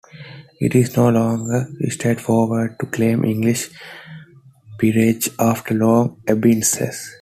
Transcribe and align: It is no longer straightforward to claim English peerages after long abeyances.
It 0.59 0.73
is 0.73 0.97
no 0.97 1.09
longer 1.09 1.69
straightforward 1.89 2.79
to 2.79 2.87
claim 2.87 3.23
English 3.23 3.69
peerages 4.79 5.29
after 5.37 5.75
long 5.75 6.19
abeyances. 6.27 7.07